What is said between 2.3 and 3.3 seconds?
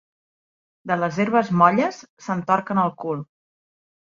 torquen el cul.